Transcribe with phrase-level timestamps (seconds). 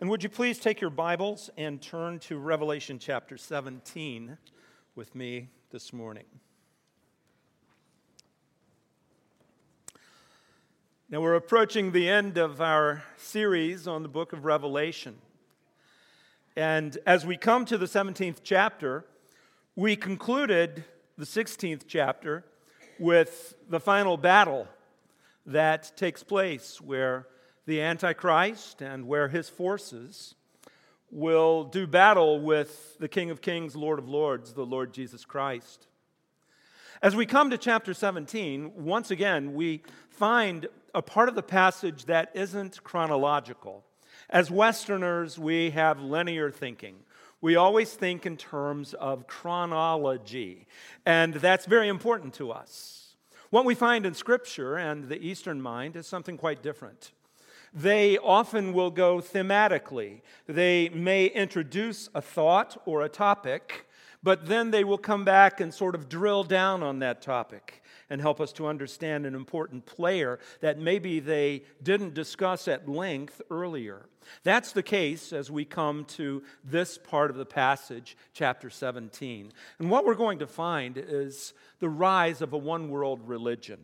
[0.00, 4.38] And would you please take your Bibles and turn to Revelation chapter 17
[4.94, 6.26] with me this morning?
[11.10, 15.16] Now, we're approaching the end of our series on the book of Revelation.
[16.54, 19.04] And as we come to the 17th chapter,
[19.74, 20.84] we concluded
[21.16, 22.44] the 16th chapter
[23.00, 24.68] with the final battle
[25.44, 27.26] that takes place where
[27.68, 30.34] the Antichrist and where his forces
[31.10, 35.86] will do battle with the King of Kings, Lord of Lords, the Lord Jesus Christ.
[37.02, 42.06] As we come to chapter 17, once again, we find a part of the passage
[42.06, 43.84] that isn't chronological.
[44.30, 46.94] As Westerners, we have linear thinking.
[47.42, 50.66] We always think in terms of chronology,
[51.04, 53.14] and that's very important to us.
[53.50, 57.12] What we find in Scripture and the Eastern mind is something quite different.
[57.74, 60.22] They often will go thematically.
[60.46, 63.86] They may introduce a thought or a topic,
[64.22, 68.20] but then they will come back and sort of drill down on that topic and
[68.20, 74.06] help us to understand an important player that maybe they didn't discuss at length earlier.
[74.42, 79.52] That's the case as we come to this part of the passage, chapter 17.
[79.78, 83.80] And what we're going to find is the rise of a one world religion.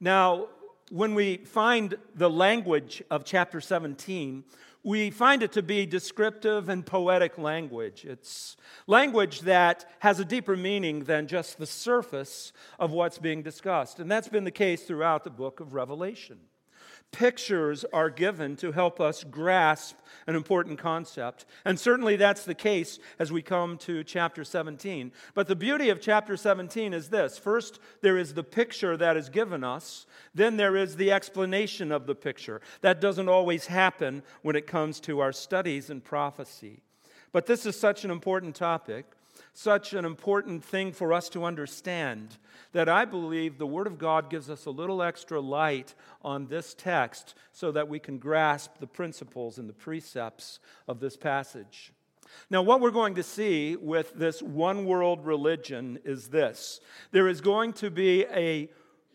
[0.00, 0.48] Now,
[0.90, 4.44] when we find the language of chapter 17,
[4.82, 8.04] we find it to be descriptive and poetic language.
[8.04, 14.00] It's language that has a deeper meaning than just the surface of what's being discussed.
[14.00, 16.38] And that's been the case throughout the book of Revelation
[17.12, 21.44] pictures are given to help us grasp an important concept.
[21.64, 25.12] And certainly that's the case as we come to chapter 17.
[25.34, 29.28] But the beauty of chapter 17 is this first, there is the picture that is
[29.28, 32.60] given us, then there is the explanation of the picture.
[32.80, 36.82] That doesn't always happen when it comes to our studies in prophecy.
[37.32, 39.06] But this is such an important topic
[39.52, 42.36] such an important thing for us to understand
[42.72, 46.74] that I believe the Word of God gives us a little extra light on this
[46.74, 51.92] text so that we can grasp the principles and the precepts of this passage.
[52.48, 57.40] Now, what we're going to see with this one world religion is this there is
[57.40, 58.70] going to be a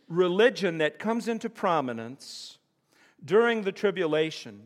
[0.08, 2.58] religion that comes into prominence
[3.24, 4.62] during the tribulation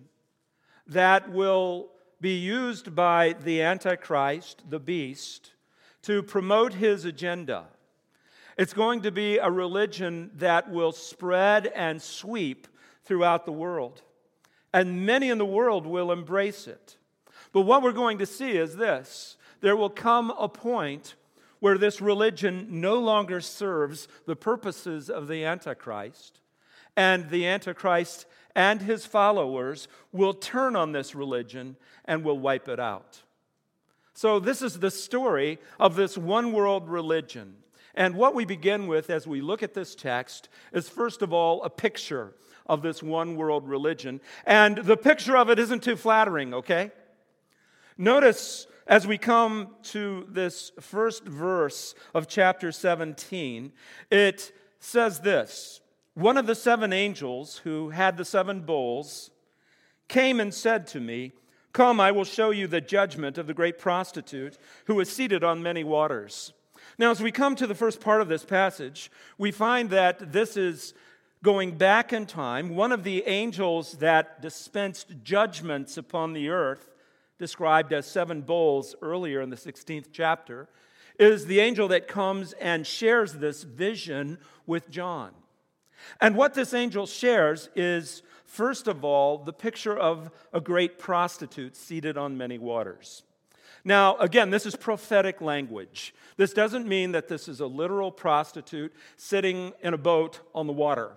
[0.87, 5.53] that will be used by the Antichrist, the beast,
[6.03, 7.65] to promote his agenda.
[8.57, 12.67] It's going to be a religion that will spread and sweep
[13.05, 14.01] throughout the world.
[14.73, 16.97] And many in the world will embrace it.
[17.51, 21.15] But what we're going to see is this there will come a point
[21.59, 26.39] where this religion no longer serves the purposes of the Antichrist,
[26.95, 32.79] and the Antichrist and his followers will turn on this religion and will wipe it
[32.79, 33.21] out.
[34.19, 37.55] So, this is the story of this one world religion.
[37.95, 41.63] And what we begin with as we look at this text is, first of all,
[41.63, 42.33] a picture
[42.65, 44.19] of this one world religion.
[44.45, 46.91] And the picture of it isn't too flattering, okay?
[47.97, 53.71] Notice as we come to this first verse of chapter 17,
[54.11, 55.79] it says this
[56.15, 59.31] One of the seven angels who had the seven bowls
[60.09, 61.31] came and said to me,
[61.71, 65.61] Come, I will show you the judgment of the great prostitute who is seated on
[65.61, 66.53] many waters.
[66.97, 70.57] Now, as we come to the first part of this passage, we find that this
[70.57, 70.93] is
[71.43, 72.75] going back in time.
[72.75, 76.89] One of the angels that dispensed judgments upon the earth,
[77.37, 80.67] described as seven bowls earlier in the 16th chapter,
[81.17, 85.31] is the angel that comes and shares this vision with John.
[86.19, 91.75] And what this angel shares is First of all, the picture of a great prostitute
[91.75, 93.21] seated on many waters.
[93.85, 96.15] Now, again, this is prophetic language.
[96.35, 100.73] This doesn't mean that this is a literal prostitute sitting in a boat on the
[100.73, 101.11] water.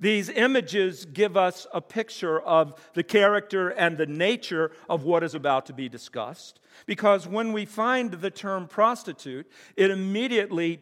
[0.00, 5.34] These images give us a picture of the character and the nature of what is
[5.34, 6.60] about to be discussed.
[6.86, 9.46] Because when we find the term prostitute,
[9.76, 10.80] it immediately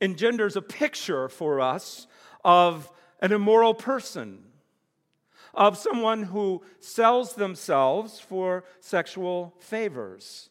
[0.00, 2.06] engenders a picture for us
[2.46, 4.44] of an immoral person,
[5.54, 10.50] of someone who sells themselves for sexual favors.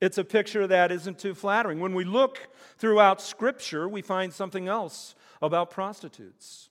[0.00, 1.78] It's a picture that isn't too flattering.
[1.78, 6.70] When we look throughout Scripture, we find something else about prostitutes.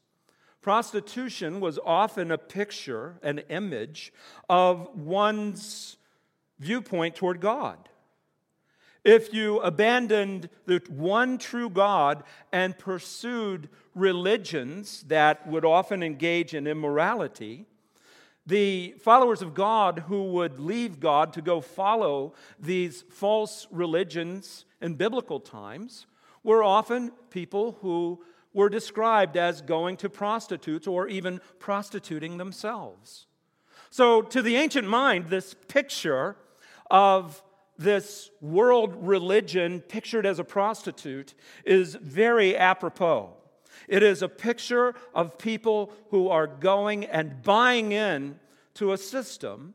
[0.62, 4.14] Prostitution was often a picture, an image
[4.50, 5.98] of one's
[6.60, 7.90] viewpoint toward God.
[9.04, 16.68] If you abandoned the one true God and pursued religions that would often engage in
[16.68, 17.66] immorality,
[18.46, 24.96] the followers of God who would leave God to go follow these false religions in
[24.96, 26.06] biblical times
[26.44, 28.24] were often people who
[28.54, 33.28] were described as going to prostitutes or even prostituting themselves.
[33.90, 36.36] So, to the ancient mind, this picture
[36.90, 37.44] of
[37.82, 41.34] this world religion pictured as a prostitute
[41.66, 43.34] is very apropos.
[43.88, 48.40] It is a picture of people who are going and buying in
[48.76, 49.74] to a system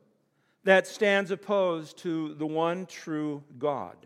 [0.65, 3.97] that stands opposed to the one true God.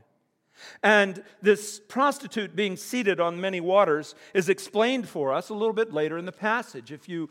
[0.82, 5.92] And this prostitute being seated on many waters is explained for us a little bit
[5.92, 6.92] later in the passage.
[6.92, 7.30] If you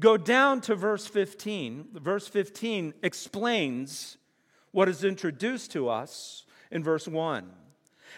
[0.00, 4.18] go down to verse 15, verse 15 explains
[4.76, 7.50] what is introduced to us in verse 1.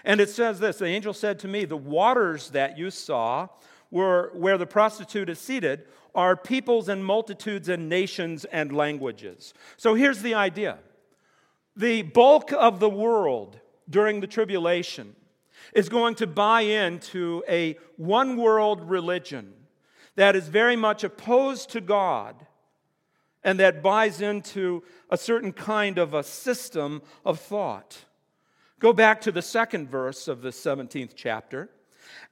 [0.05, 3.47] And it says this The angel said to me, The waters that you saw
[3.93, 5.85] were where the prostitute is seated
[6.17, 9.55] are peoples and multitudes and nations and languages.
[9.77, 10.79] So here's the idea
[11.77, 15.15] the bulk of the world during the tribulation
[15.75, 19.55] is going to buy into a one world religion
[20.17, 22.48] that is very much opposed to God
[23.45, 28.05] and that buys into a certain kind of a system of thought.
[28.79, 31.71] Go back to the second verse of the 17th chapter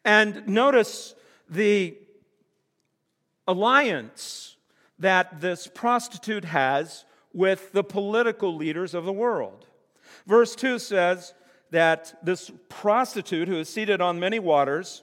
[0.04, 1.14] and notice
[1.48, 1.96] the
[3.46, 4.56] alliance
[4.98, 9.66] that this prostitute has with the political leaders of the world.
[10.26, 11.34] Verse 2 says
[11.70, 15.02] that this prostitute who is seated on many waters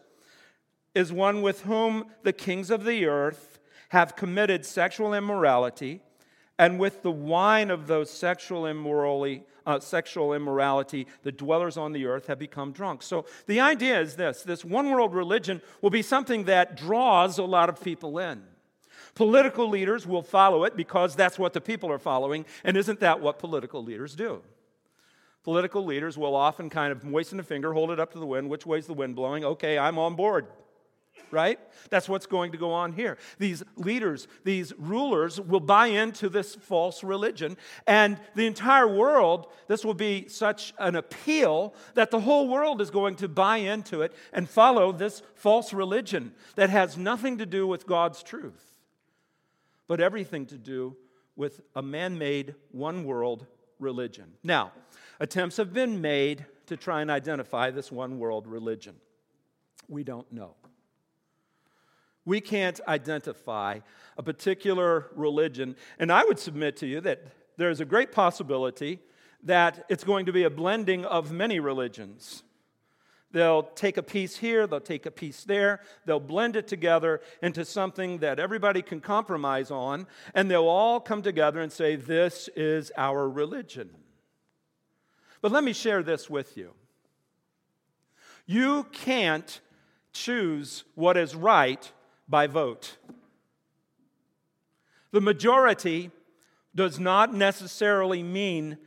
[0.95, 3.52] is one with whom the kings of the earth
[3.93, 6.01] have committed sexual immorality,
[6.57, 12.07] and with the wine of those sexual immorality, uh, sexual immorality, the dwellers on the
[12.07, 13.03] earth have become drunk.
[13.03, 17.43] So the idea is this this one world religion will be something that draws a
[17.43, 18.41] lot of people in.
[19.13, 23.21] Political leaders will follow it because that's what the people are following, and isn't that
[23.21, 24.41] what political leaders do?
[25.43, 28.49] Political leaders will often kind of moisten a finger, hold it up to the wind.
[28.49, 29.45] Which way's the wind blowing?
[29.45, 30.47] Okay, I'm on board
[31.33, 31.59] right?
[31.89, 33.17] That's what's going to go on here.
[33.39, 37.57] These leaders, these rulers will buy into this false religion,
[37.87, 42.91] and the entire world, this will be such an appeal that the whole world is
[42.91, 47.65] going to buy into it and follow this false religion that has nothing to do
[47.67, 48.77] with God's truth,
[49.87, 50.95] but everything to do
[51.35, 53.47] with a man made, one world
[53.79, 54.33] religion.
[54.43, 54.71] Now,
[55.19, 58.95] attempts have been made to try and identify this one world religion.
[59.89, 60.55] We don't know.
[62.25, 63.79] We can't identify
[64.17, 65.75] a particular religion.
[65.99, 67.23] And I would submit to you that
[67.57, 68.99] there's a great possibility
[69.43, 72.43] that it's going to be a blending of many religions.
[73.31, 77.65] They'll take a piece here, they'll take a piece there, they'll blend it together into
[77.65, 80.05] something that everybody can compromise on,
[80.35, 83.89] and they'll all come together and say, This is our religion.
[85.41, 86.73] But let me share this with you.
[88.45, 89.59] You can't
[90.13, 91.91] choose what is right
[92.27, 92.97] by vote.
[95.11, 96.11] The majority
[96.75, 98.77] does not necessarily mean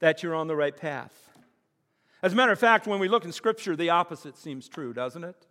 [0.00, 1.30] that you're on the right path.
[2.22, 5.22] As a matter of fact, when we look in Scripture, the opposite seems true, doesn't
[5.22, 5.46] it?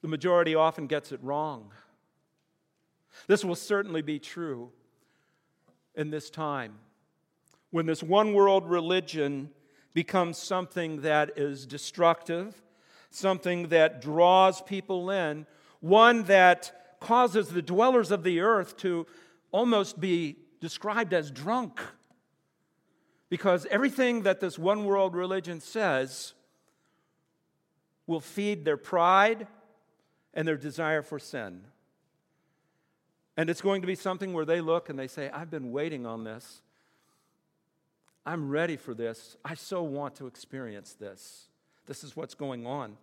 [0.00, 1.70] The majority often gets it wrong.
[3.26, 4.70] This will certainly be true
[5.94, 6.78] in this time
[7.70, 9.50] when this one world religion
[9.94, 12.62] becomes something that is destructive,
[13.10, 15.44] something that draws people in
[15.84, 19.06] one that causes the dwellers of the earth to
[19.52, 21.78] almost be described as drunk.
[23.28, 26.32] Because everything that this one world religion says
[28.06, 29.46] will feed their pride
[30.32, 31.64] and their desire for sin.
[33.36, 36.06] And it's going to be something where they look and they say, I've been waiting
[36.06, 36.62] on this.
[38.24, 39.36] I'm ready for this.
[39.44, 41.48] I so want to experience this.
[41.84, 42.96] This is what's going on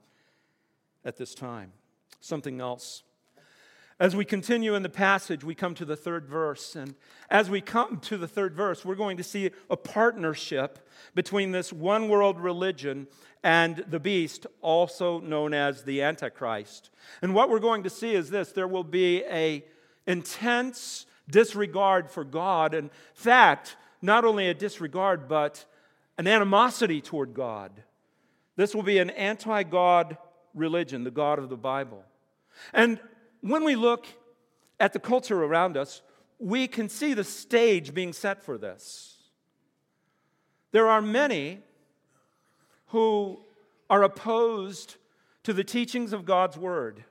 [1.06, 1.74] at this time
[2.22, 3.04] something else.
[4.00, 6.76] As we continue in the passage, we come to the third verse.
[6.76, 6.96] And
[7.30, 11.72] as we come to the third verse, we're going to see a partnership between this
[11.72, 13.06] one world religion
[13.44, 16.90] and the beast, also known as the Antichrist.
[17.22, 19.64] And what we're going to see is this there will be a
[20.08, 22.74] intense disregard for God.
[22.74, 25.66] In fact, not only a disregard, but
[26.18, 27.84] an animosity toward God.
[28.56, 30.18] This will be an anti God
[30.54, 32.04] religion, the God of the Bible.
[32.74, 33.00] And
[33.42, 34.08] when we look
[34.80, 36.02] at the culture around us,
[36.40, 39.18] we can see the stage being set for this.
[40.72, 41.60] There are many
[42.88, 43.40] who
[43.90, 44.96] are opposed
[45.44, 47.04] to the teachings of God's Word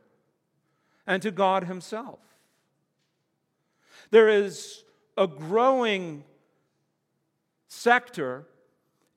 [1.06, 2.20] and to God Himself.
[4.10, 4.84] There is
[5.16, 6.24] a growing
[7.68, 8.46] sector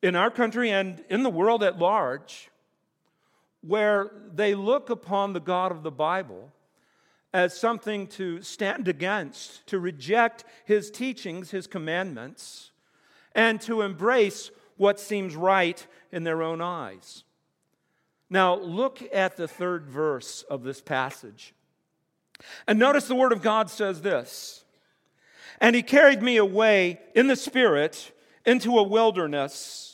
[0.02, 2.50] in our country and in the world at large
[3.66, 6.52] where they look upon the God of the Bible
[7.34, 12.72] as something to stand against, to reject his teachings, his commandments,
[13.34, 17.24] and to embrace what seems right in their own eyes.
[18.30, 21.54] Now, look at the third verse of this passage.
[22.68, 24.66] And notice the Word of God says this
[25.62, 28.12] And he carried me away in the Spirit
[28.46, 29.93] into a wilderness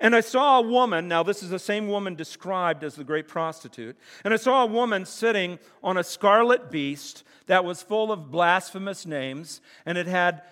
[0.00, 3.28] and I saw a woman, now this is the same woman described as the great
[3.28, 8.30] prostitute, and I saw a woman sitting on a scarlet beast that was full of
[8.30, 10.42] blasphemous names, and it had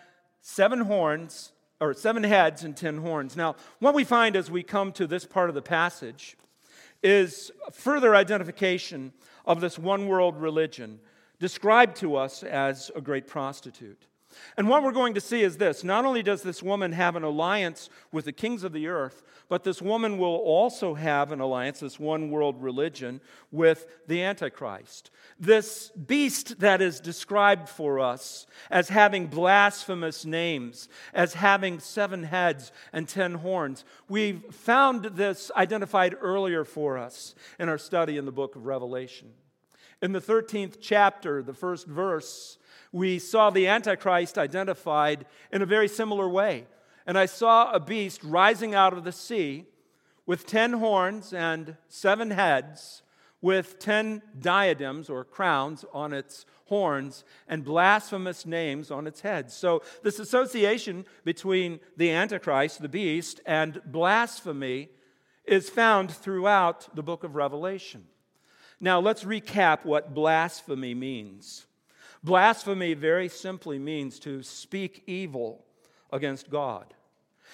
[0.40, 3.36] seven horns, or seven heads and ten horns.
[3.36, 6.36] Now, what we find as we come to this part of the passage
[7.02, 9.12] is further identification
[9.44, 11.00] of this one world religion
[11.38, 14.06] described to us as a great prostitute.
[14.56, 17.22] And what we're going to see is this not only does this woman have an
[17.22, 21.80] alliance with the kings of the earth, but this woman will also have an alliance,
[21.80, 23.20] this one world religion,
[23.52, 25.10] with the Antichrist.
[25.38, 32.72] This beast that is described for us as having blasphemous names, as having seven heads
[32.92, 38.32] and ten horns, we've found this identified earlier for us in our study in the
[38.32, 39.32] book of Revelation.
[40.02, 42.58] In the 13th chapter, the first verse,
[42.94, 46.64] we saw the Antichrist identified in a very similar way.
[47.08, 49.64] And I saw a beast rising out of the sea
[50.26, 53.02] with ten horns and seven heads,
[53.42, 59.54] with ten diadems or crowns on its horns and blasphemous names on its heads.
[59.54, 64.88] So, this association between the Antichrist, the beast, and blasphemy
[65.44, 68.04] is found throughout the book of Revelation.
[68.78, 71.66] Now, let's recap what blasphemy means.
[72.24, 75.62] Blasphemy very simply means to speak evil
[76.10, 76.94] against God.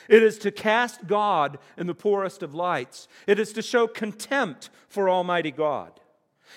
[0.08, 3.08] It is to cast God in the poorest of lights.
[3.26, 5.98] It is to show contempt for Almighty God.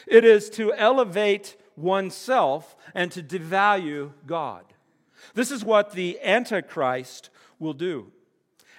[0.07, 4.63] It is to elevate oneself and to devalue God.
[5.33, 8.11] This is what the Antichrist will do.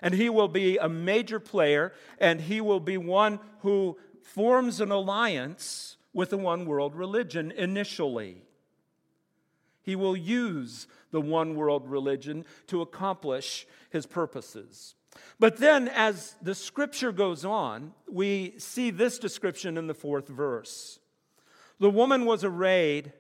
[0.00, 4.92] And he will be a major player, and he will be one who forms an
[4.92, 8.43] alliance with the one world religion initially.
[9.84, 14.94] He will use the one world religion to accomplish his purposes.
[15.38, 20.98] But then, as the scripture goes on, we see this description in the fourth verse.
[21.78, 23.12] The woman was arrayed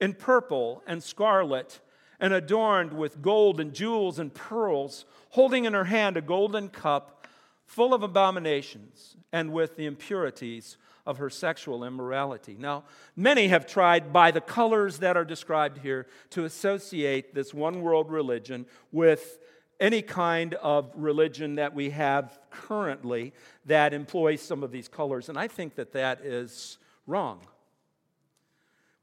[0.00, 1.80] in purple and scarlet
[2.18, 7.26] and adorned with gold and jewels and pearls, holding in her hand a golden cup
[7.66, 12.56] full of abominations and with the impurities of her sexual immorality.
[12.58, 12.84] Now,
[13.14, 18.10] many have tried by the colors that are described here to associate this one world
[18.10, 19.38] religion with
[19.78, 23.32] any kind of religion that we have currently
[23.66, 25.28] that employs some of these colors.
[25.28, 27.40] And I think that that is wrong.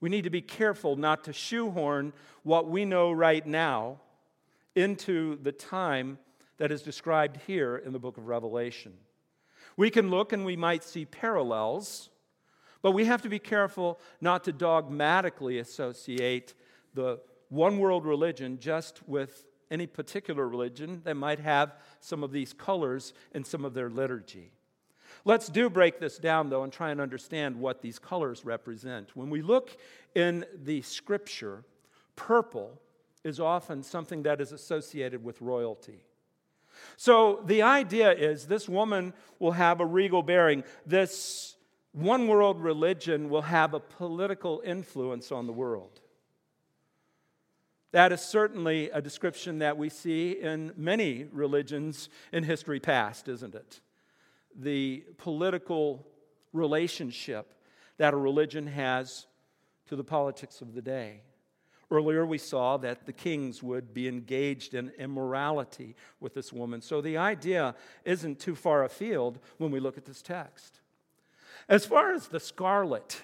[0.02, 2.12] We need to be careful not to shoehorn
[2.44, 4.02] what we know right now
[4.76, 6.18] into the time
[6.58, 8.94] that is described here in the book of Revelation.
[9.78, 12.10] We can look and we might see parallels,
[12.82, 16.54] but we have to be careful not to dogmatically associate
[16.94, 22.54] the one world religion just with any particular religion that might have some of these
[22.54, 24.52] colors in some of their liturgy.
[25.26, 29.16] Let's do break this down, though, and try and understand what these colors represent.
[29.16, 29.78] When we look
[30.16, 31.64] in the scripture,
[32.16, 32.80] purple
[33.24, 36.04] is often something that is associated with royalty.
[36.98, 40.64] So the idea is this woman will have a regal bearing.
[40.86, 41.56] This
[41.92, 46.00] one world religion will have a political influence on the world.
[47.92, 53.54] That is certainly a description that we see in many religions in history past, isn't
[53.54, 53.82] it?
[54.56, 56.08] The political
[56.54, 57.54] relationship
[57.98, 59.28] that a religion has
[59.88, 61.22] to the politics of the day.
[61.94, 66.82] Earlier, we saw that the kings would be engaged in immorality with this woman.
[66.82, 70.80] So the idea isn't too far afield when we look at this text.
[71.70, 73.22] As far as the scarlet,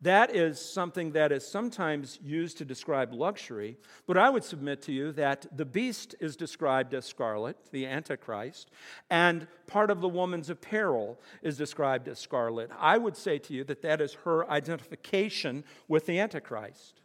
[0.00, 4.92] that is something that is sometimes used to describe luxury, but I would submit to
[4.92, 8.70] you that the beast is described as scarlet, the Antichrist,
[9.10, 12.70] and part of the woman's apparel is described as scarlet.
[12.78, 17.02] I would say to you that that is her identification with the Antichrist.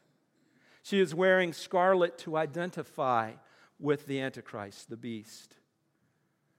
[0.84, 3.34] She is wearing scarlet to identify
[3.80, 5.56] with the Antichrist, the beast.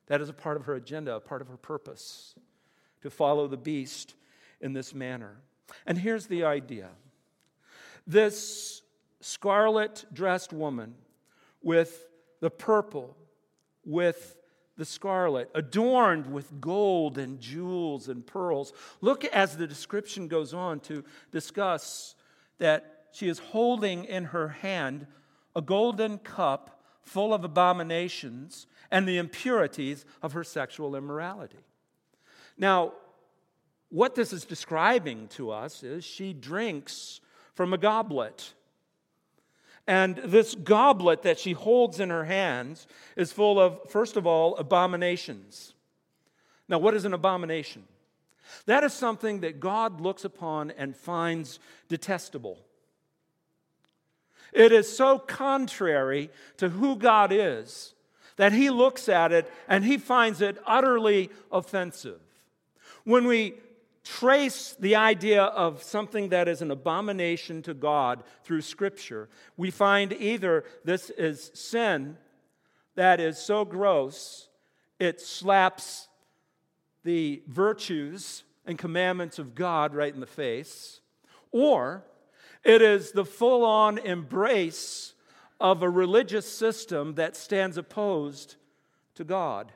[0.06, 2.34] That is a part of her agenda, a part of her purpose,
[3.02, 4.14] to follow the beast
[4.60, 5.36] in this manner.
[5.86, 6.90] And here's the idea
[8.06, 8.82] this
[9.20, 10.94] scarlet dressed woman
[11.62, 12.08] with
[12.40, 13.16] the purple,
[13.84, 14.36] with
[14.76, 18.72] the scarlet, adorned with gold and jewels and pearls.
[19.00, 22.14] Look as the description goes on to discuss
[22.58, 25.06] that she is holding in her hand
[25.54, 31.58] a golden cup full of abominations and the impurities of her sexual immorality.
[32.56, 32.92] Now,
[33.90, 37.20] what this is describing to us is she drinks
[37.54, 38.54] from a goblet.
[39.86, 44.56] And this goblet that she holds in her hands is full of, first of all,
[44.56, 45.74] abominations.
[46.68, 47.84] Now, what is an abomination?
[48.66, 52.58] That is something that God looks upon and finds detestable.
[54.52, 57.94] It is so contrary to who God is
[58.36, 62.20] that he looks at it and he finds it utterly offensive.
[63.04, 63.54] When we
[64.04, 70.12] trace the idea of something that is an abomination to God through Scripture, we find
[70.12, 72.16] either this is sin
[72.94, 74.48] that is so gross
[75.02, 76.06] it slaps
[77.02, 81.00] the virtues and commandments of God right in the face,
[81.50, 82.04] or
[82.64, 85.14] it is the full on embrace
[85.60, 88.56] of a religious system that stands opposed
[89.14, 89.72] to God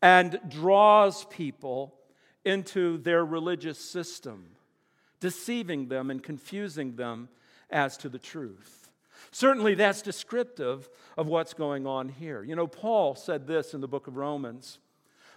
[0.00, 1.94] and draws people
[2.44, 4.46] into their religious system,
[5.20, 7.28] deceiving them and confusing them
[7.70, 8.90] as to the truth.
[9.30, 12.42] Certainly, that's descriptive of what's going on here.
[12.42, 14.78] You know, Paul said this in the book of Romans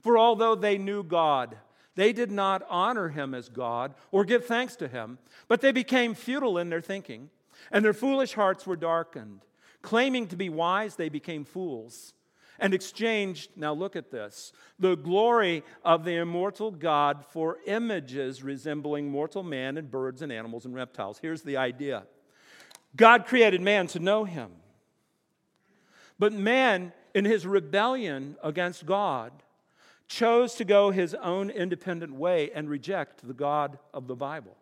[0.00, 1.56] For although they knew God,
[1.94, 6.14] they did not honor him as God or give thanks to him, but they became
[6.14, 7.30] futile in their thinking,
[7.72, 9.44] and their foolish hearts were darkened.
[9.82, 12.14] Claiming to be wise, they became fools
[12.58, 19.08] and exchanged, now look at this, the glory of the immortal God for images resembling
[19.10, 21.18] mortal man and birds and animals and reptiles.
[21.20, 22.04] Here's the idea
[22.96, 24.50] God created man to know him.
[26.18, 29.32] But man, in his rebellion against God,
[30.08, 34.56] chose to go his own independent way and reject the God of the Bible.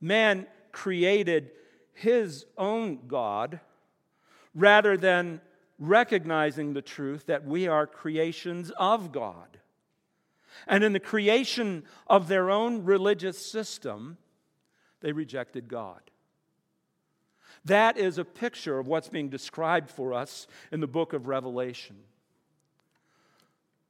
[0.00, 1.50] Man created
[1.92, 3.60] his own God
[4.54, 5.40] rather than
[5.78, 9.58] recognizing the truth that we are creations of God.
[10.66, 14.16] And in the creation of their own religious system,
[15.00, 16.00] they rejected God.
[17.64, 21.96] That is a picture of what's being described for us in the book of Revelation.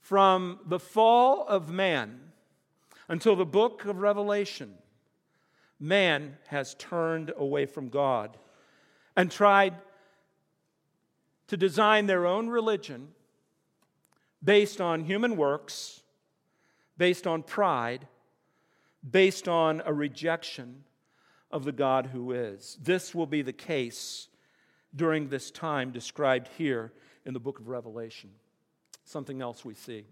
[0.03, 2.21] From the fall of man
[3.09, 4.75] until the book of Revelation,
[5.79, 8.37] man has turned away from God
[9.17, 9.75] and tried
[11.47, 13.11] to design their own religion
[14.43, 16.03] based on human works,
[16.99, 18.09] based on pride,
[19.09, 20.83] based on a rejection
[21.53, 22.77] of the God who is.
[22.83, 24.27] This will be the case
[24.97, 26.93] during this time described here
[27.25, 28.31] in the book of Revelation.
[29.13, 30.07] Something else we see.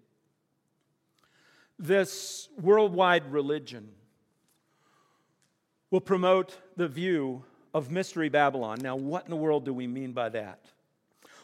[1.79, 3.89] This worldwide religion
[5.91, 8.81] will promote the view of Mystery Babylon.
[8.83, 10.67] Now, what in the world do we mean by that?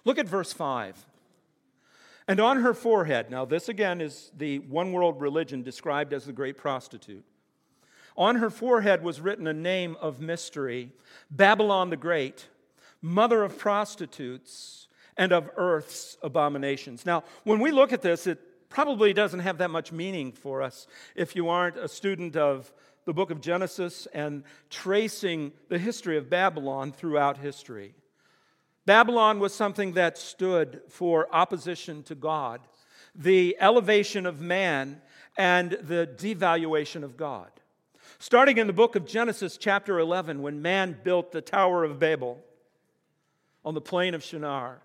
[0.05, 1.07] Look at verse 5.
[2.29, 6.35] And on her forehead, now this again is the one world religion described as the
[6.35, 7.25] great prostitute.
[8.19, 10.93] On her forehead was written a name of mystery
[11.31, 12.49] Babylon the Great,
[13.01, 14.86] mother of prostitutes
[15.17, 17.07] and of earth's abominations.
[17.07, 20.87] Now, when we look at this, it probably doesn't have that much meaning for us
[21.15, 22.73] if you aren't a student of
[23.05, 27.95] the book of Genesis and tracing the history of Babylon throughout history.
[28.85, 32.61] Babylon was something that stood for opposition to God,
[33.15, 35.01] the elevation of man,
[35.39, 37.51] and the devaluation of God.
[38.19, 42.39] Starting in the book of Genesis, chapter 11, when man built the Tower of Babel
[43.65, 44.81] on the plain of Shinar,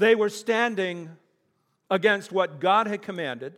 [0.00, 1.10] they were standing
[1.90, 3.54] against what God had commanded,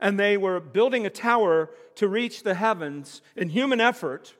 [0.00, 4.34] and they were building a tower to reach the heavens in human effort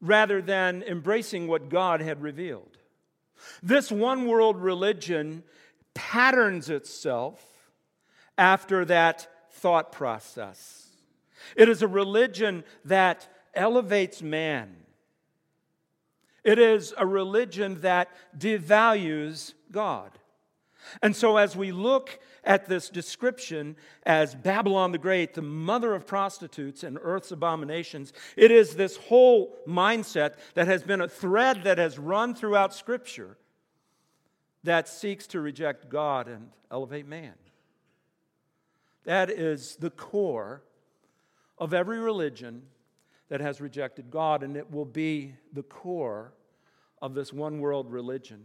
[0.00, 2.78] rather than embracing what God had revealed.
[3.60, 5.42] This one world religion
[5.94, 7.44] patterns itself
[8.38, 10.90] after that thought process.
[11.56, 14.76] It is a religion that elevates man
[16.44, 20.12] It is a religion that devalues God.
[21.02, 26.06] And so, as we look at this description as Babylon the Great, the mother of
[26.06, 31.78] prostitutes and earth's abominations, it is this whole mindset that has been a thread that
[31.78, 33.36] has run throughout Scripture
[34.62, 37.34] that seeks to reject God and elevate man.
[39.04, 40.62] That is the core
[41.58, 42.62] of every religion
[43.30, 46.34] that has rejected God, and it will be the core
[47.00, 48.44] of this one world religion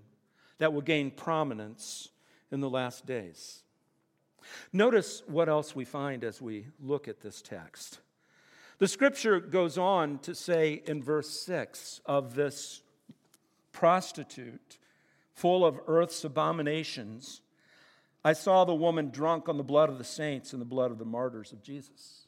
[0.60, 2.10] that will gain prominence
[2.52, 3.64] in the last days.
[4.72, 8.00] Notice what else we find as we look at this text.
[8.78, 12.82] The scripture goes on to say in verse 6 of this
[13.72, 14.78] prostitute
[15.34, 17.42] full of earth's abominations,
[18.24, 21.00] I saw the woman drunk on the blood of the saints and the blood of
[21.00, 22.25] the martyrs of Jesus.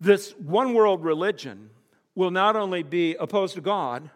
[0.00, 1.70] This one world religion
[2.14, 4.10] will not only be opposed to God,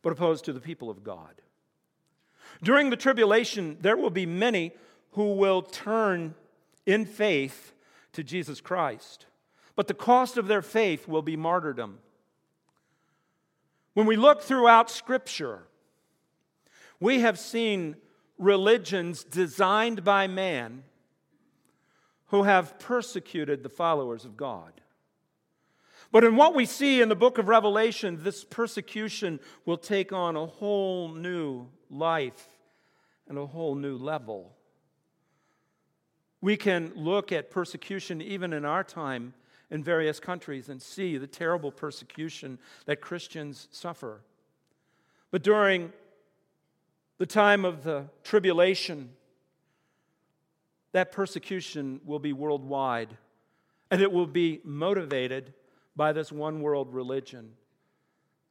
[0.00, 1.40] but opposed to the people of God.
[2.62, 4.72] During the tribulation, there will be many
[5.12, 6.34] who will turn
[6.86, 7.72] in faith
[8.12, 9.26] to Jesus Christ,
[9.74, 11.98] but the cost of their faith will be martyrdom.
[13.94, 15.64] When we look throughout Scripture,
[17.00, 17.96] we have seen
[18.38, 20.84] religions designed by man
[22.26, 24.72] who have persecuted the followers of God.
[26.12, 30.36] But in what we see in the book of Revelation, this persecution will take on
[30.36, 32.48] a whole new life
[33.26, 34.52] and a whole new level.
[36.42, 39.32] We can look at persecution even in our time
[39.70, 44.20] in various countries and see the terrible persecution that Christians suffer.
[45.30, 45.94] But during
[47.16, 49.10] the time of the tribulation,
[50.92, 53.16] that persecution will be worldwide
[53.90, 55.54] and it will be motivated
[55.96, 57.52] by this one world religion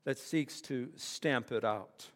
[0.03, 2.07] that seeks to stamp it out.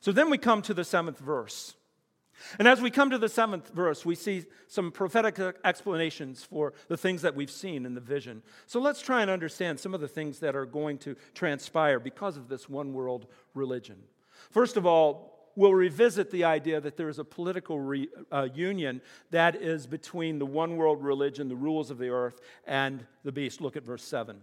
[0.00, 1.74] So then we come to the seventh verse.
[2.58, 6.96] And as we come to the seventh verse, we see some prophetic explanations for the
[6.96, 8.42] things that we've seen in the vision.
[8.66, 12.36] So let's try and understand some of the things that are going to transpire because
[12.36, 13.96] of this one world religion.
[14.50, 19.00] First of all, we'll revisit the idea that there is a political re, uh, union
[19.30, 23.60] that is between the one world religion, the rules of the earth, and the beast.
[23.60, 24.40] Look at verse 7.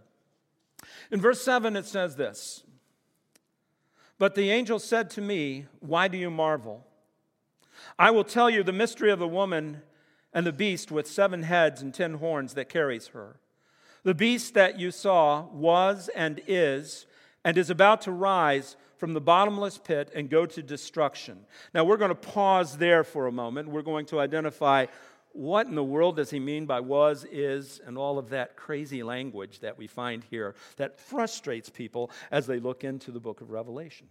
[1.12, 2.64] In verse 7, it says this
[4.20, 6.86] But the angel said to me, Why do you marvel?
[7.98, 9.82] I will tell you the mystery of the woman
[10.34, 13.40] and the beast with seven heads and ten horns that carries her.
[14.04, 17.06] The beast that you saw was and is,
[17.44, 21.40] and is about to rise from the bottomless pit and go to destruction.
[21.74, 23.70] Now, we're going to pause there for a moment.
[23.70, 24.88] We're going to identify
[25.34, 29.04] what in the world does he mean by was, is, and all of that crazy
[29.04, 33.52] language that we find here that frustrates people as they look into the book of
[33.52, 34.08] Revelation.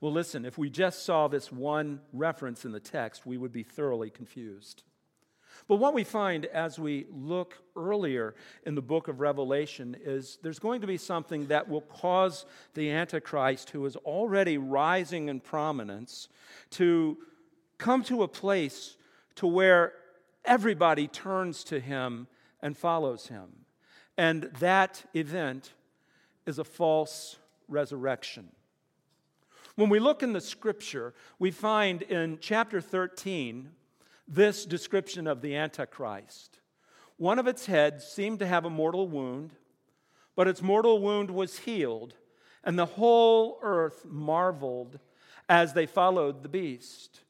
[0.00, 3.62] Well, listen, if we just saw this one reference in the text, we would be
[3.62, 4.82] thoroughly confused.
[5.66, 8.34] But what we find as we look earlier
[8.66, 12.90] in the book of Revelation is there's going to be something that will cause the
[12.90, 16.28] Antichrist, who is already rising in prominence,
[16.72, 17.16] to
[17.78, 18.96] come to a place
[19.36, 19.94] to where
[20.44, 22.26] everybody turns to him
[22.60, 23.48] and follows him.
[24.18, 25.72] And that event
[26.46, 27.36] is a false
[27.68, 28.50] resurrection.
[29.76, 33.70] When we look in the scripture, we find in chapter 13,
[34.26, 36.58] this description of the Antichrist.
[37.16, 39.52] One of its heads seemed to have a mortal wound,
[40.34, 42.14] but its mortal wound was healed,
[42.64, 44.98] and the whole earth marveled
[45.48, 47.20] as they followed the beast.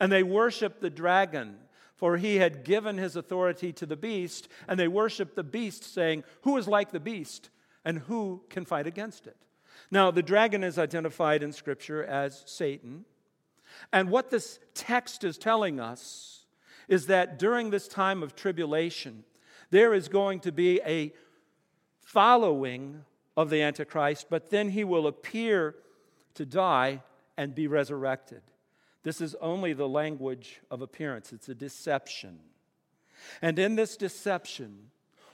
[0.00, 1.58] And they worshiped the dragon,
[1.94, 6.24] for he had given his authority to the beast, and they worshiped the beast, saying,
[6.42, 7.50] Who is like the beast,
[7.84, 9.36] and who can fight against it?
[9.90, 13.04] Now, the dragon is identified in Scripture as Satan.
[13.92, 16.44] And what this text is telling us
[16.88, 19.24] is that during this time of tribulation,
[19.70, 21.12] there is going to be a
[22.00, 23.04] following
[23.36, 25.74] of the Antichrist, but then he will appear
[26.34, 27.02] to die
[27.36, 28.42] and be resurrected.
[29.02, 32.38] This is only the language of appearance, it's a deception.
[33.40, 34.90] And in this deception,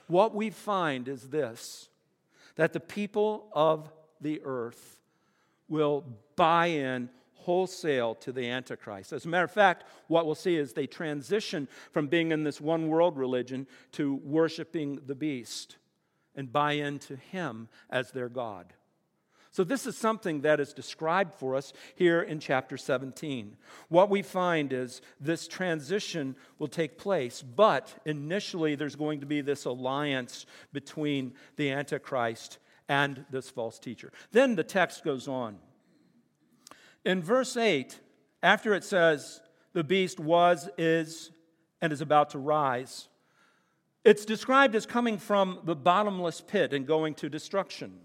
[0.07, 1.89] what we find is this
[2.55, 4.99] that the people of the earth
[5.69, 6.03] will
[6.35, 7.09] buy in
[7.49, 9.11] wholesale to the Antichrist.
[9.11, 12.61] As a matter of fact, what we'll see is they transition from being in this
[12.61, 15.77] one world religion to worshiping the beast
[16.35, 18.71] and buy into him as their God.
[19.49, 23.57] So, this is something that is described for us here in chapter 17.
[23.87, 29.41] What we find is this transition will take place, but initially there's going to be
[29.41, 34.13] this alliance between the Antichrist and this false teacher.
[34.31, 35.57] Then the text goes on.
[37.05, 37.99] In verse 8,
[38.43, 39.41] after it says,
[39.73, 41.31] the beast was, is,
[41.81, 43.07] and is about to rise,
[44.03, 47.99] it's described as coming from the bottomless pit and going to destruction.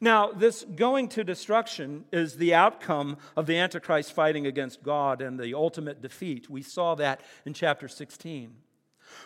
[0.00, 5.38] Now, this going to destruction is the outcome of the Antichrist fighting against God and
[5.38, 6.48] the ultimate defeat.
[6.48, 8.54] We saw that in chapter 16.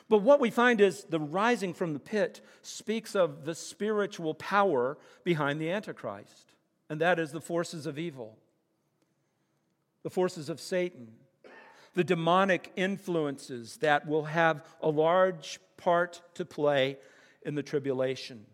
[0.08, 4.96] But what we find is the rising from the pit speaks of the spiritual power
[5.24, 6.54] behind the Antichrist,
[6.88, 8.38] and that is the forces of evil,
[10.04, 11.08] the forces of Satan,
[11.94, 16.98] the demonic influences that will have a large part to play
[17.42, 18.46] in the tribulation.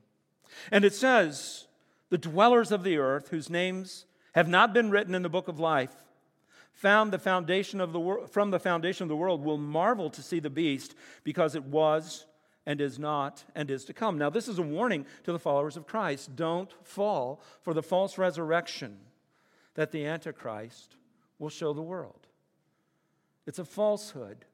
[0.70, 1.66] And it says,
[2.08, 5.60] the dwellers of the earth, whose names have not been written in the book of
[5.60, 5.92] life,
[6.72, 10.22] found the foundation of the wor- from the foundation of the world will marvel to
[10.22, 12.26] see the beast because it was
[12.64, 14.18] and is not and is to come.
[14.18, 16.36] Now, this is a warning to the followers of Christ.
[16.36, 18.98] Don't fall for the false resurrection
[19.74, 20.96] that the Antichrist
[21.40, 22.28] will show the world.
[23.46, 24.44] It's a falsehood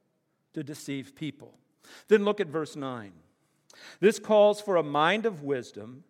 [0.55, 1.59] to deceive people.
[2.09, 3.13] Then look at verse 9.
[4.01, 6.05] This calls for a mind of wisdom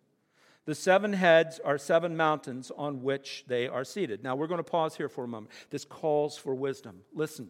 [0.67, 4.21] the seven heads are seven mountains on which they are seated.
[4.21, 5.53] Now, we're going to pause here for a moment.
[5.69, 7.03] This calls for wisdom.
[7.13, 7.49] Listen.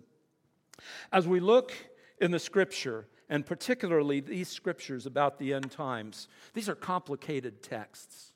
[1.12, 1.74] As we look
[2.22, 8.34] in the scripture, and particularly these scriptures about the end times, these are complicated texts.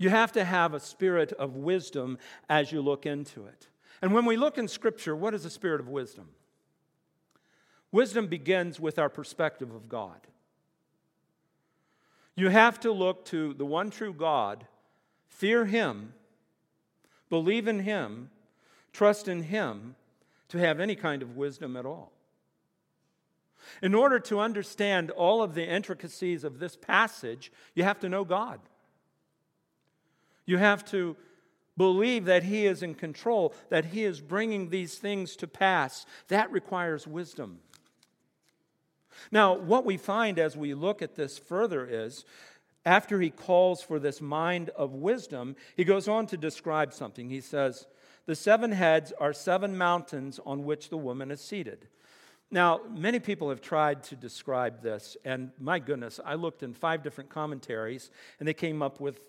[0.00, 2.16] You have to have a spirit of wisdom
[2.48, 3.68] as you look into it.
[4.00, 6.30] And when we look in scripture, what is a spirit of wisdom?
[7.92, 10.26] Wisdom begins with our perspective of God.
[12.34, 14.64] You have to look to the one true God,
[15.28, 16.14] fear Him,
[17.28, 18.30] believe in Him,
[18.94, 19.96] trust in Him
[20.48, 22.10] to have any kind of wisdom at all.
[23.82, 28.24] In order to understand all of the intricacies of this passage, you have to know
[28.24, 28.60] God.
[30.50, 31.16] You have to
[31.76, 36.04] believe that He is in control, that He is bringing these things to pass.
[36.26, 37.60] That requires wisdom.
[39.30, 42.24] Now, what we find as we look at this further is
[42.84, 47.28] after he calls for this mind of wisdom, he goes on to describe something.
[47.28, 47.86] He says,
[48.26, 51.86] The seven heads are seven mountains on which the woman is seated.
[52.50, 57.04] Now, many people have tried to describe this, and my goodness, I looked in five
[57.04, 58.10] different commentaries,
[58.40, 59.28] and they came up with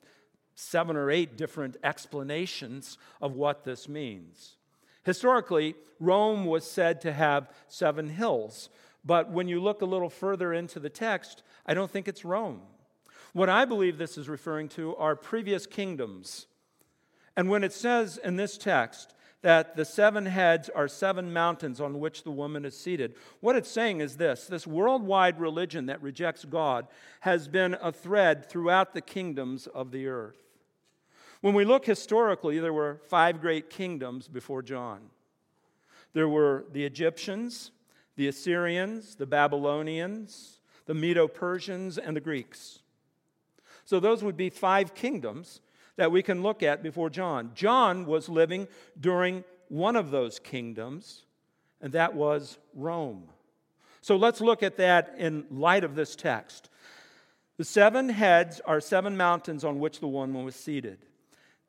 [0.56, 4.56] seven or eight different explanations of what this means.
[5.04, 8.70] Historically, Rome was said to have seven hills.
[9.04, 12.62] But when you look a little further into the text, I don't think it's Rome.
[13.34, 16.48] What I believe this is referring to are previous kingdoms.
[17.36, 21.99] And when it says in this text that the seven heads are seven mountains on
[21.99, 26.45] which the woman is seated, what it's saying is this this worldwide religion that rejects
[26.45, 26.88] God
[27.21, 30.38] has been a thread throughout the kingdoms of the earth.
[31.41, 35.10] When we look historically, there were five great kingdoms before John.
[36.13, 37.71] There were the Egyptians,
[38.15, 42.80] the Assyrians, the Babylonians, the Medo Persians, and the Greeks.
[43.86, 45.62] So those would be five kingdoms
[45.97, 47.51] that we can look at before John.
[47.56, 48.67] John was living
[48.99, 51.25] during one of those kingdoms,
[51.82, 53.23] and that was Rome.
[54.01, 56.69] So let's look at that in light of this text.
[57.58, 60.99] The seven heads are seven mountains on which the one was seated.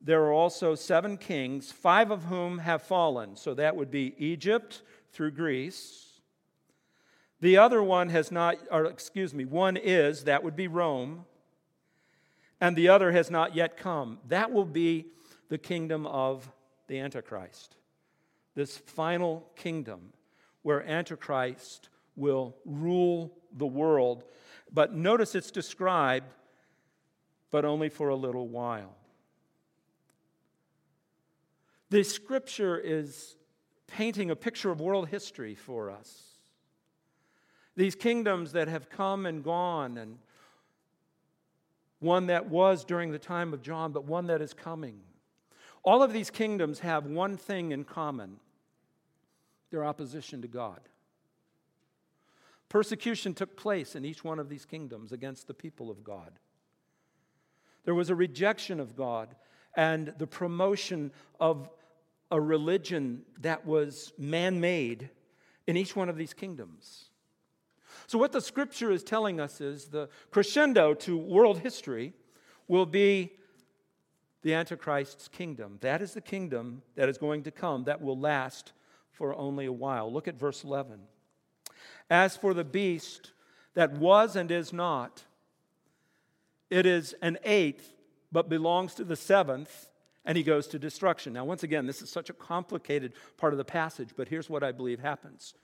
[0.01, 3.37] There are also seven kings, five of whom have fallen.
[3.37, 4.83] So that would be Egypt
[5.13, 6.13] through Greece,
[7.43, 11.27] the other one has not, or excuse me, one is, that would be Rome,
[12.63, 14.21] and the other has not yet come.
[14.29, 15.07] That will be
[15.49, 16.49] the kingdom of
[16.87, 17.75] the Antichrist.
[18.55, 20.13] This final kingdom
[20.63, 24.23] where Antichrist will rule the world.
[24.73, 26.33] But notice it's described,
[27.51, 28.95] but only for a little while.
[31.91, 33.35] The scripture is
[33.89, 36.39] painting a picture of world history for us.
[37.75, 40.19] These kingdoms that have come and gone, and
[42.03, 45.01] one that was during the time of John, but one that is coming.
[45.85, 48.39] All of these kingdoms have one thing in common
[49.71, 50.81] their opposition to God.
[52.69, 56.39] Persecution took place in each one of these kingdoms against the people of God.
[57.85, 59.35] There was a rejection of God
[59.77, 61.11] and the promotion
[61.41, 61.69] of
[62.31, 65.11] a religion that was man made
[65.67, 67.11] in each one of these kingdoms.
[68.13, 72.13] So, what the scripture is telling us is the crescendo to world history
[72.69, 73.33] will be
[74.43, 75.79] the Antichrist's kingdom.
[75.81, 78.73] That is the kingdom that is going to come that will last
[79.13, 80.13] for only a while.
[80.13, 81.01] Look at verse 11.
[82.11, 83.33] As for the beast
[83.73, 85.25] that was and is not,
[86.69, 87.95] it is an eighth,
[88.31, 89.89] but belongs to the seventh,
[90.27, 91.33] and he goes to destruction.
[91.33, 94.63] Now, once again, this is such a complicated part of the passage, but here's what
[94.63, 95.55] I believe happens.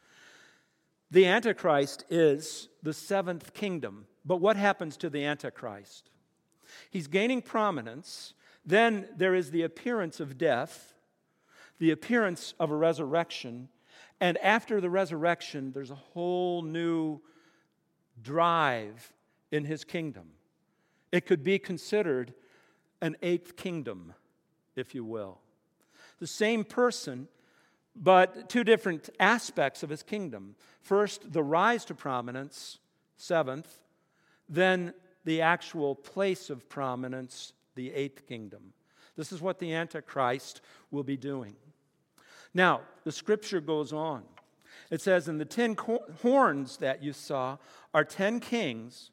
[1.11, 6.11] The Antichrist is the seventh kingdom, but what happens to the Antichrist?
[6.91, 8.35] He's gaining prominence.
[8.65, 10.95] Then there is the appearance of death,
[11.79, 13.69] the appearance of a resurrection,
[14.21, 17.21] and after the resurrection, there's a whole new
[18.21, 19.13] drive
[19.51, 20.31] in his kingdom.
[21.13, 22.35] It could be considered
[23.01, 24.13] an eighth kingdom,
[24.77, 25.39] if you will.
[26.19, 27.29] The same person,
[28.01, 30.55] but two different aspects of his kingdom.
[30.81, 32.79] First, the rise to prominence,
[33.17, 33.83] seventh,
[34.49, 38.73] then the actual place of prominence, the eighth kingdom.
[39.17, 41.57] This is what the Antichrist will be doing.
[42.55, 44.23] Now, the scripture goes on.
[44.91, 45.77] It says, In the ten
[46.23, 47.59] horns that you saw
[47.93, 49.11] are ten kings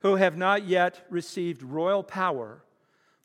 [0.00, 2.62] who have not yet received royal power,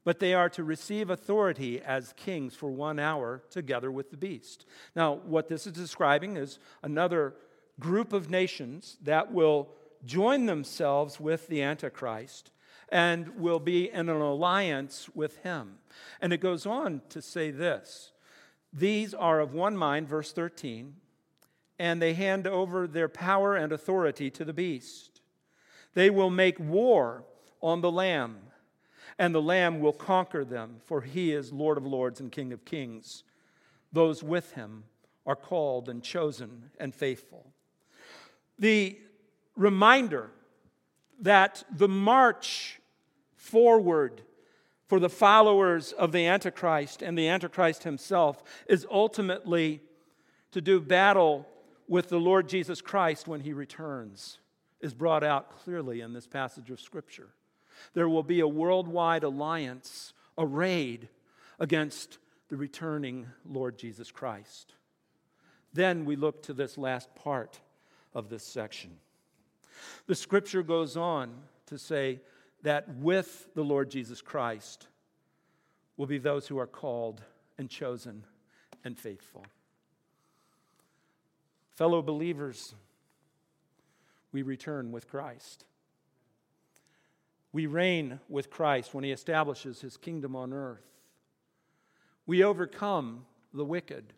[0.06, 4.66] but they are to receive authority as kings for one hour together with the beast.
[4.96, 7.34] Now, what this is describing is another
[7.80, 9.68] group of nations that will
[10.06, 12.52] join themselves with the Antichrist
[12.90, 15.80] and will be in an alliance with him.
[16.22, 18.12] And it goes on to say this
[18.72, 20.96] These are of one mind, verse 13,
[21.80, 25.22] and they hand over their power and authority to the beast.
[25.96, 27.24] They will make war
[27.60, 28.38] on the Lamb,
[29.18, 32.66] and the Lamb will conquer them, for he is Lord of lords and King of
[32.66, 33.24] kings.
[33.92, 34.84] Those with him
[35.26, 37.54] are called and chosen and faithful.
[38.60, 39.00] The
[39.56, 40.32] reminder
[41.22, 42.80] that the march
[43.36, 44.22] forward
[44.88, 49.82] for the followers of the Antichrist and the Antichrist himself is ultimately
[50.52, 51.48] to do battle
[51.88, 54.40] with the Lord Jesus Christ when he returns,
[54.80, 57.30] is brought out clearly in this passage of Scripture.
[57.94, 61.10] There will be a worldwide alliance arrayed
[61.60, 62.18] against
[62.50, 64.74] the returning Lord Jesus Christ.
[65.74, 67.60] Then we look to this last part
[68.14, 68.98] of this section.
[70.08, 71.34] The scripture goes on
[71.68, 72.22] to say
[72.64, 74.88] that with the Lord Jesus Christ
[75.98, 77.22] will be those who are called
[77.58, 78.24] and chosen
[78.84, 79.46] and faithful.
[81.72, 82.74] Fellow believers,
[84.32, 85.66] we return with Christ.
[87.56, 90.84] We reign with Christ when he establishes his kingdom on earth.
[92.26, 94.12] We overcome the wicked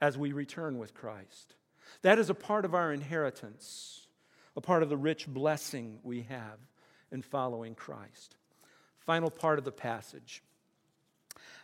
[0.00, 1.54] as we return with Christ.
[2.02, 4.08] That is a part of our inheritance
[4.56, 6.58] a part of the rich blessing we have
[7.12, 8.34] in following Christ.
[8.98, 10.42] Final part of the passage.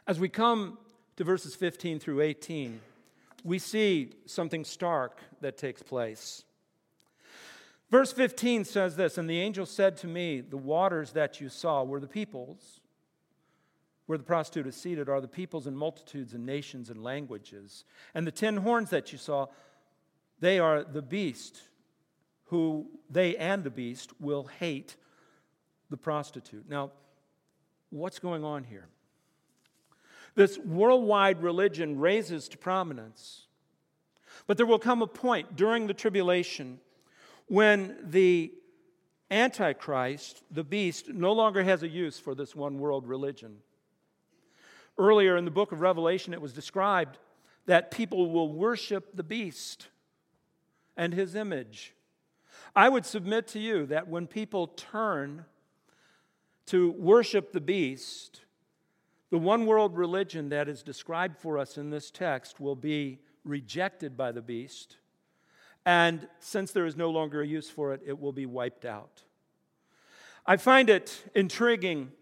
[0.07, 0.79] As we come
[1.17, 2.81] to verses 15 through 18,
[3.43, 6.45] we see something stark that takes place.
[7.93, 11.85] Verse 15 says this And the angel said to me, The waters that you saw
[11.85, 12.81] were the peoples.
[14.07, 17.85] Where the prostitute is seated are the peoples and multitudes and nations and languages.
[18.15, 19.47] And the ten horns that you saw,
[20.41, 21.63] they are the beast
[22.47, 24.97] who they and the beast will hate
[25.89, 26.69] the prostitute.
[26.69, 26.91] Now,
[27.91, 28.89] what's going on here?
[30.35, 33.47] This worldwide religion raises to prominence.
[34.47, 36.81] But there will come a point during the tribulation
[37.47, 38.53] when the
[39.31, 43.59] Antichrist, the beast, no longer has a use for this one world religion.
[44.99, 47.19] Earlier in the book of Revelation, it was described
[47.67, 49.89] that people will worship the beast
[50.97, 51.95] and his image.
[52.77, 55.47] I would submit to you that when people turn
[56.67, 58.43] to worship the beast,
[59.31, 64.17] the one world religion that is described for us in this text will be rejected
[64.17, 64.99] by the beast.
[65.85, 69.23] And since there is no longer a use for it, it will be wiped out.
[70.47, 72.13] I find it intriguing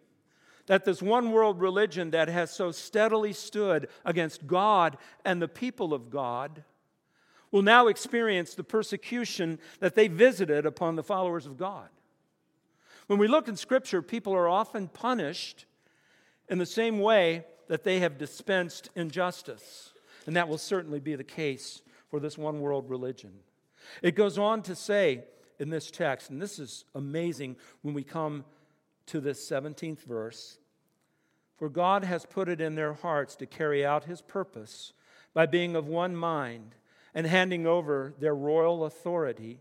[0.66, 5.92] that this one world religion that has so steadily stood against God and the people
[5.92, 6.64] of God
[7.51, 11.89] will now experience the persecution that they visited upon the followers of God.
[13.09, 15.66] When we look in Scripture, people are often punished
[16.49, 19.93] in the same way that they have dispensed injustice.
[20.26, 23.32] And that will certainly be the case for this one world religion.
[24.03, 25.24] It goes on to say
[25.59, 28.45] in this text, and this is amazing when we come
[29.07, 30.59] to this 17th verse
[31.57, 34.93] For God has put it in their hearts to carry out his purpose
[35.34, 36.74] by being of one mind
[37.14, 39.61] and handing over their royal authority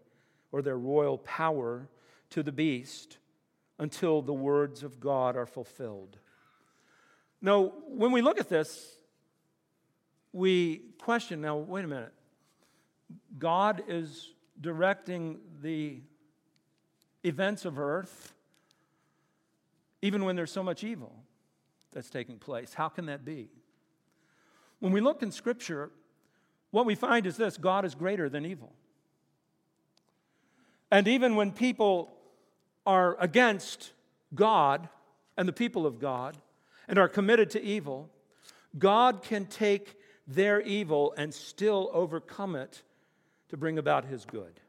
[0.52, 1.90] or their royal power
[2.30, 3.18] to the beast
[3.78, 6.18] until the words of God are fulfilled.
[7.42, 8.98] Now, when we look at this,
[10.34, 12.14] we question now, wait a minute.
[13.38, 16.02] God is directing the
[17.24, 18.34] events of earth
[20.02, 21.14] even when there's so much evil
[21.92, 22.74] that's taking place.
[22.74, 23.50] How can that be?
[24.80, 25.92] When we look in Scripture,
[26.72, 28.74] what we find is this God is greater than evil.
[30.92, 32.12] And even when people
[32.86, 33.92] are against
[34.34, 34.90] God
[35.38, 36.38] and the people of God
[36.88, 38.10] and are committed to evil,
[38.78, 39.96] God can take
[40.28, 42.84] their evil and still overcome it
[43.50, 44.60] to bring about his good.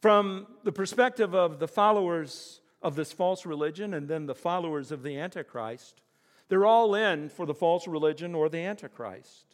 [0.00, 5.02] From the perspective of the followers of this false religion and then the followers of
[5.02, 6.02] the Antichrist,
[6.48, 9.46] they're all in for the false religion or the Antichrist.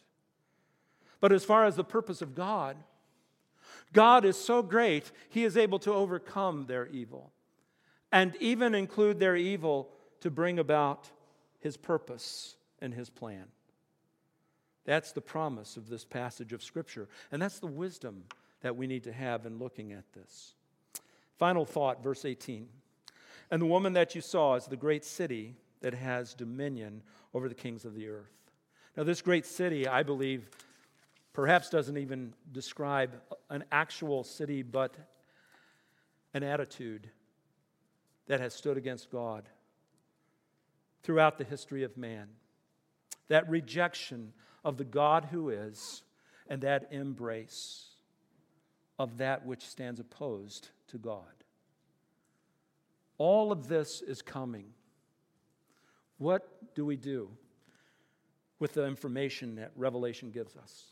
[1.21, 2.77] But as far as the purpose of God,
[3.93, 7.31] God is so great, He is able to overcome their evil
[8.11, 9.89] and even include their evil
[10.21, 11.09] to bring about
[11.59, 13.45] His purpose and His plan.
[14.85, 18.23] That's the promise of this passage of Scripture, and that's the wisdom
[18.61, 20.53] that we need to have in looking at this.
[21.37, 22.67] Final thought, verse 18.
[23.51, 27.01] And the woman that you saw is the great city that has dominion
[27.33, 28.33] over the kings of the earth.
[28.97, 30.49] Now, this great city, I believe,
[31.33, 33.11] perhaps doesn't even describe
[33.49, 34.93] an actual city, but
[36.33, 37.09] an attitude
[38.27, 39.47] that has stood against God
[41.01, 42.27] throughout the history of man.
[43.29, 44.33] That rejection
[44.63, 46.03] of the God who is,
[46.47, 47.87] and that embrace
[48.97, 51.23] of that which stands opposed to God.
[53.17, 54.65] All of this is coming.
[56.17, 57.29] What do we do
[58.59, 60.85] with the information that Revelation gives us?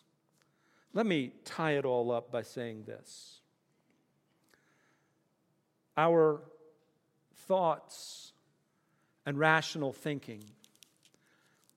[0.94, 3.42] Let me tie it all up by saying this.
[5.98, 6.42] Our
[7.48, 8.32] thoughts
[9.26, 10.44] and rational thinking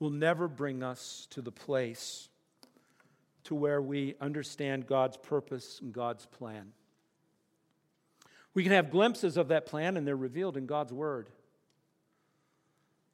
[0.01, 2.29] will never bring us to the place
[3.45, 6.73] to where we understand God's purpose and God's plan.
[8.55, 11.29] We can have glimpses of that plan and they're revealed in God's word.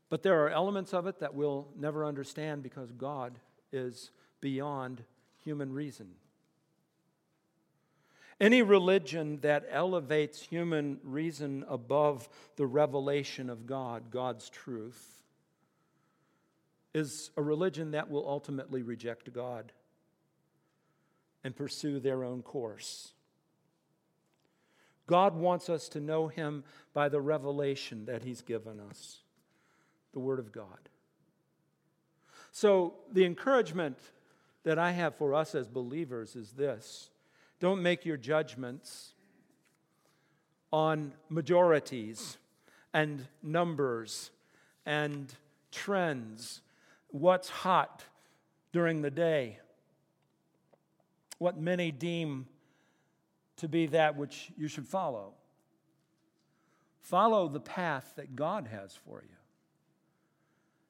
[0.08, 3.38] But there are elements of it that we'll never understand because God
[3.72, 5.02] is beyond
[5.44, 6.12] human reason.
[8.40, 15.25] Any religion that elevates human reason above the revelation of God, God's truth,
[16.96, 19.70] is a religion that will ultimately reject God
[21.44, 23.12] and pursue their own course.
[25.06, 29.18] God wants us to know Him by the revelation that He's given us
[30.14, 30.88] the Word of God.
[32.50, 33.98] So, the encouragement
[34.64, 37.10] that I have for us as believers is this
[37.60, 39.12] don't make your judgments
[40.72, 42.38] on majorities
[42.94, 44.30] and numbers
[44.86, 45.34] and
[45.70, 46.62] trends,
[47.20, 48.04] what's hot
[48.72, 49.58] during the day,
[51.38, 52.46] what many deem
[53.56, 55.34] to be that which you should follow.
[57.00, 59.36] Follow the path that God has for you.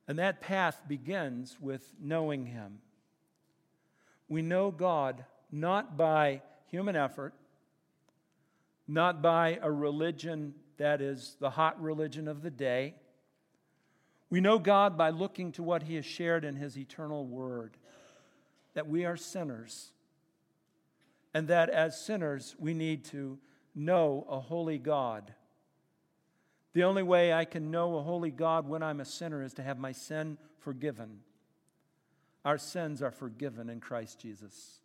[0.08, 2.78] And that path begins with knowing Him.
[4.28, 7.34] We know God not by human effort,
[8.88, 12.94] not by a religion that is the hot religion of the day.
[14.28, 17.76] We know God by looking to what He has shared in His eternal word
[18.74, 19.92] that we are sinners,
[21.32, 23.38] and that as sinners we need to
[23.74, 25.32] know a holy God.
[26.74, 29.62] The only way I can know a holy God when I'm a sinner is to
[29.62, 31.20] have my sin forgiven.
[32.44, 34.80] Our sins are forgiven in Christ Jesus.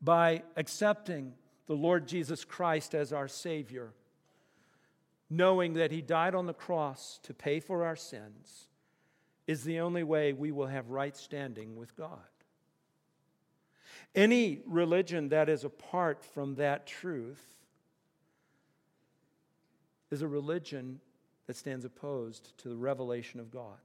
[0.00, 1.32] By accepting
[1.66, 3.92] the Lord Jesus Christ as our Savior,
[5.30, 8.66] knowing that He died on the cross to pay for our sins,
[9.46, 12.18] is the only way we will have right standing with God.
[14.14, 17.44] Any religion that is apart from that truth
[20.10, 21.00] is a religion
[21.46, 23.78] that stands opposed to the revelation of God.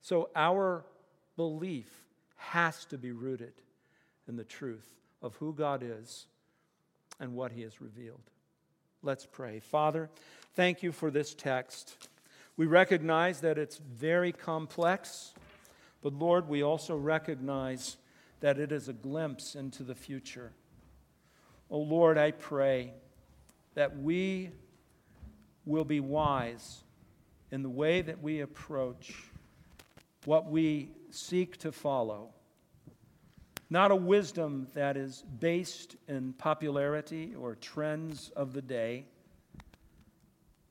[0.00, 0.84] So our
[1.36, 1.90] belief
[2.36, 3.52] has to be rooted
[4.26, 6.26] in the truth of who God is
[7.18, 8.30] and what He has revealed.
[9.02, 9.60] Let's pray.
[9.60, 10.10] Father,
[10.54, 12.08] thank you for this text.
[12.58, 15.32] We recognize that it's very complex,
[16.02, 17.96] but Lord, we also recognize
[18.40, 20.52] that it is a glimpse into the future.
[21.70, 22.92] Oh Lord, I pray
[23.74, 24.50] that we
[25.64, 26.82] will be wise
[27.50, 29.14] in the way that we approach
[30.26, 32.34] what we seek to follow.
[33.70, 39.04] Not a wisdom that is based in popularity or trends of the day,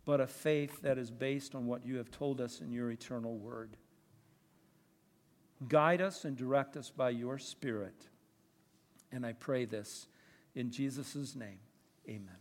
[0.03, 3.37] but a faith that is based on what you have told us in your eternal
[3.37, 3.77] word.
[5.67, 8.07] Guide us and direct us by your Spirit.
[9.11, 10.07] And I pray this
[10.53, 11.59] in Jesus' name.
[12.07, 12.38] Amen.